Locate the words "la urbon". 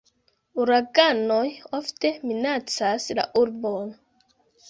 3.21-3.93